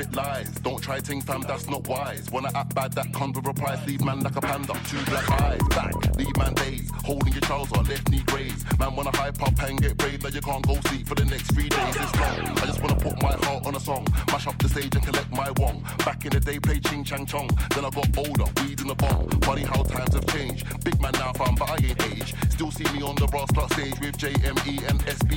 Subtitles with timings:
[0.00, 0.48] Spit lies.
[0.62, 2.30] Don't try ting fam, that's not wise.
[2.30, 3.86] Wanna act bad, that comes with a price.
[3.86, 5.60] Leave man like a panda, two black eyes.
[5.70, 6.90] Back, leave man days.
[7.04, 8.64] Holding your trouser, left knee graze.
[8.78, 11.52] Man wanna hype up and get brave, now you can't go sleep for the next
[11.52, 11.96] three days.
[11.96, 12.58] It's long.
[12.58, 14.06] I just wanna put my heart on a song.
[14.28, 15.84] Mash up the stage and collect my wong.
[16.04, 17.48] Back in the day, play ching chang chong.
[17.74, 19.28] Then I got older, weed in the bomb.
[19.42, 20.66] Funny how times have changed.
[20.84, 22.34] Big man now, fam, but I ain't age.
[22.50, 25.32] Still see me on the plot stage with JME and SB.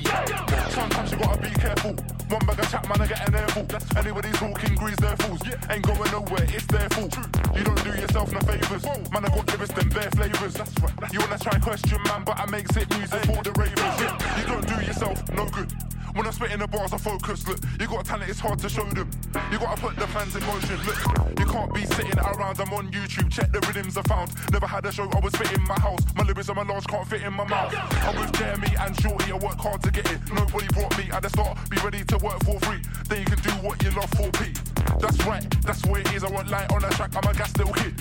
[0.72, 1.95] Sometimes you gotta be careful.
[2.30, 3.97] One bag of chat, man, I get an airful.
[3.97, 5.41] Anybody talking grease their fools.
[5.70, 7.10] Ain't going nowhere if they're full.
[7.58, 8.84] You don't do yourself no favours.
[9.12, 10.54] Man, I got lyrics them bare flavours.
[10.54, 13.51] that's right You wanna try and question, man, but I make sick music for the
[13.54, 13.80] ravers.
[13.80, 15.93] Yeah, you don't do yourself no good.
[16.14, 17.47] When I'm spitting the bars, I focus.
[17.47, 19.09] Look, you got talent, it's hard to show them.
[19.51, 20.78] You gotta put the fans in motion.
[20.86, 22.59] Look, you can't be sitting around.
[22.59, 23.32] I'm on YouTube.
[23.32, 24.32] Check the rhythms I found.
[24.51, 25.09] Never had a show.
[25.09, 26.01] I was fit in my house.
[26.16, 27.74] My lyrics are my large, can't fit in my mouth.
[28.05, 29.32] I'm with Jeremy and Shorty.
[29.32, 30.20] I work hard to get it.
[30.32, 31.57] Nobody brought me at the start.
[31.70, 32.82] Be ready to work for free.
[33.09, 34.53] Then you can do what you love for P.
[34.99, 35.49] That's right.
[35.64, 36.24] That's what it is.
[36.24, 37.11] I want light on the track.
[37.16, 37.95] I'm a gas little kid.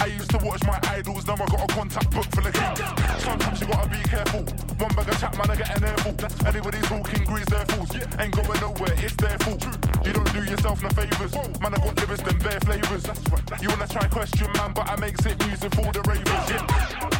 [0.00, 2.76] I used to watch my idols, now I got a contact book for the king.
[3.20, 4.42] Sometimes you gotta be careful.
[4.78, 6.46] One bag of chat, man, I get an airful.
[6.46, 7.90] Anybody talking grease their fools.
[8.18, 9.58] Ain't going nowhere if they're full.
[10.06, 11.34] You don't do yourself no favours.
[11.60, 13.04] Man, I got lyrics and bare flavours.
[13.60, 16.50] You wanna try question, man, but I make sick music for the ravers.
[16.50, 17.17] Yeah.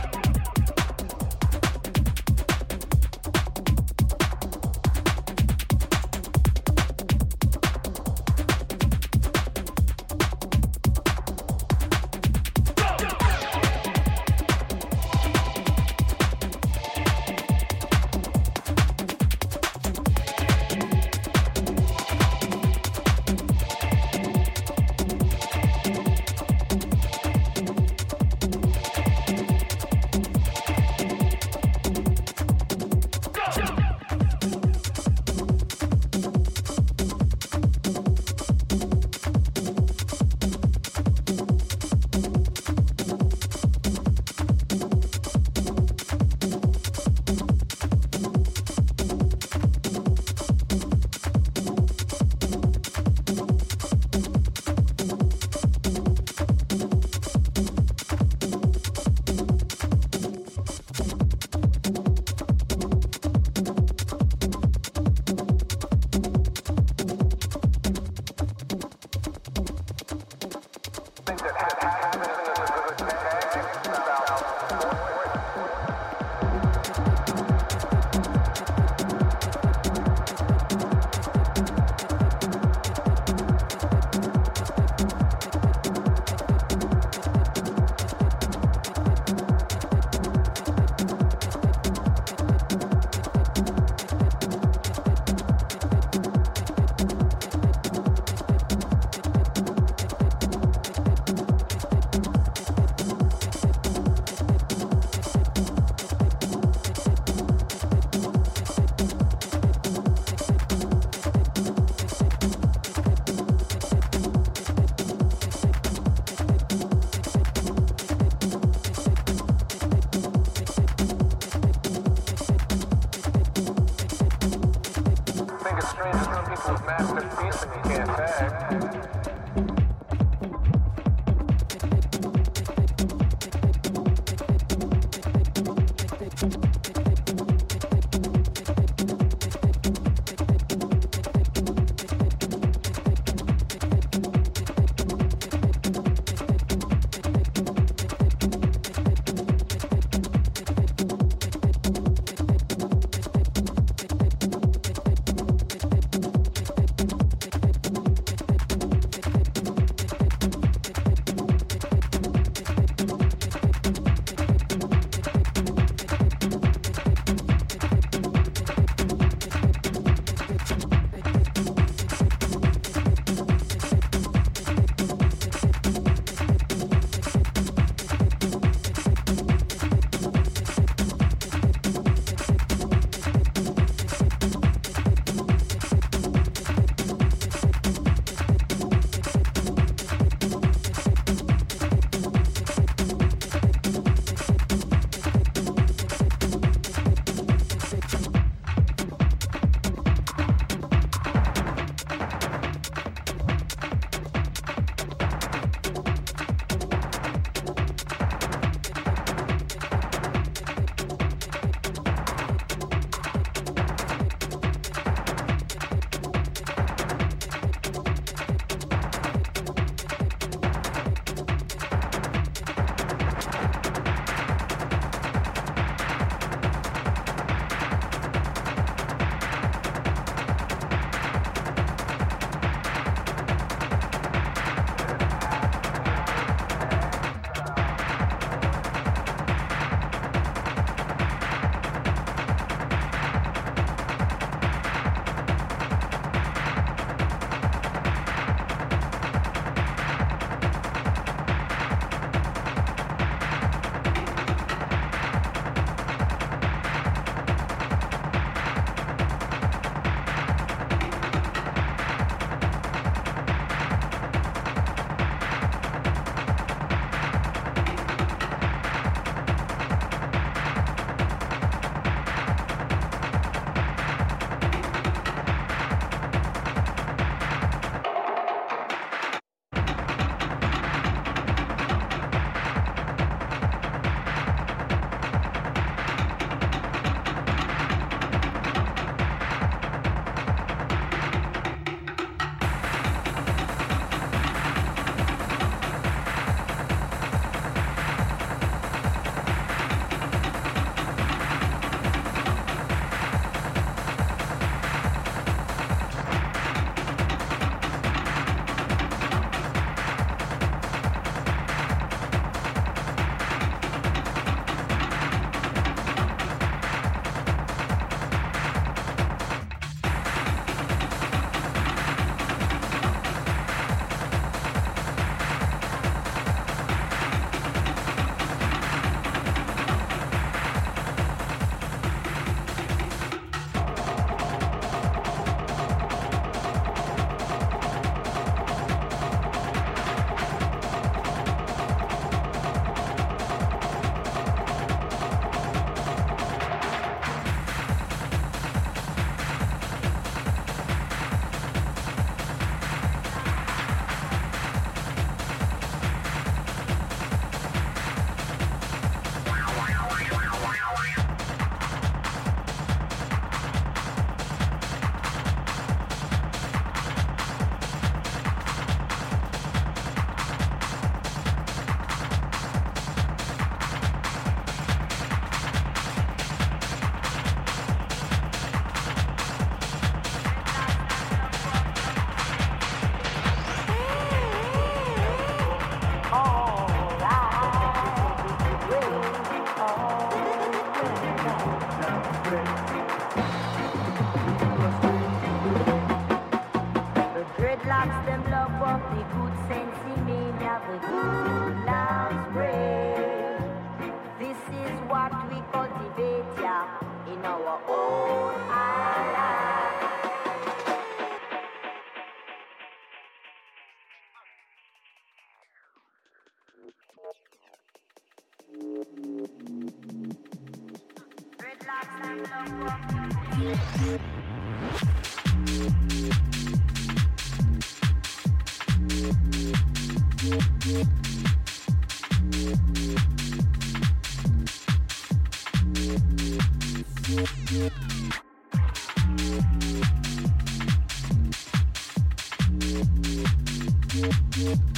[444.18, 444.97] Yeah, yeah.